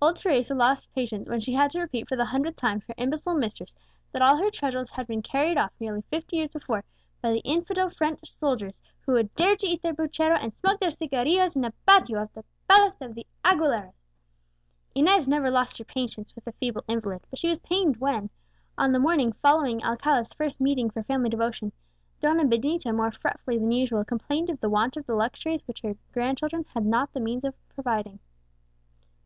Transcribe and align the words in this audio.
Old 0.00 0.16
Teresa 0.16 0.54
lost 0.54 0.90
patience 0.94 1.28
when 1.28 1.38
she 1.38 1.52
had 1.52 1.70
to 1.72 1.80
repeat 1.80 2.08
for 2.08 2.16
the 2.16 2.24
hundredth 2.24 2.56
time 2.56 2.80
to 2.80 2.86
her 2.86 2.94
imbecile 2.96 3.34
mistress 3.34 3.74
that 4.10 4.22
her 4.22 4.50
treasures 4.50 4.88
had 4.88 5.02
all 5.02 5.06
been 5.08 5.20
carried 5.20 5.58
off, 5.58 5.70
nearly 5.78 6.00
fifty 6.08 6.36
years 6.38 6.50
before, 6.50 6.82
by 7.20 7.30
the 7.30 7.40
infidel 7.40 7.90
French 7.90 8.20
soldiers, 8.38 8.80
who 9.02 9.16
had 9.16 9.34
dared 9.34 9.58
to 9.58 9.66
eat 9.66 9.82
their 9.82 9.92
puchero 9.92 10.34
and 10.40 10.56
smoke 10.56 10.80
their 10.80 10.90
cigarillos 10.90 11.56
in 11.56 11.60
the 11.60 11.74
patio 11.86 12.22
of 12.22 12.32
the 12.32 12.42
palace 12.66 12.96
of 13.02 13.14
the 13.14 13.26
Aguileras. 13.44 13.92
Inez 14.94 15.28
never 15.28 15.50
lost 15.50 15.76
her 15.76 15.84
patience 15.84 16.34
with 16.34 16.46
the 16.46 16.52
feeble 16.52 16.82
invalid, 16.88 17.26
but 17.28 17.38
she 17.38 17.50
was 17.50 17.60
pained 17.60 17.98
when, 17.98 18.30
on 18.78 18.92
the 18.92 18.98
morning 18.98 19.32
following 19.42 19.84
Alcala's 19.84 20.32
first 20.32 20.58
meeting 20.58 20.88
for 20.88 21.02
family 21.02 21.28
devotion, 21.28 21.70
Donna 22.20 22.46
Benita 22.46 22.94
more 22.94 23.10
fretfully 23.12 23.58
than 23.58 23.72
usual 23.72 24.06
complained 24.06 24.48
of 24.48 24.58
the 24.60 24.70
want 24.70 24.96
of 24.96 25.04
the 25.04 25.14
luxuries 25.14 25.66
which 25.68 25.82
her 25.82 25.98
grandchildren 26.14 26.64
had 26.72 26.86
not 26.86 27.12
the 27.12 27.20
means 27.20 27.44
of 27.44 27.54
providing. 27.68 28.20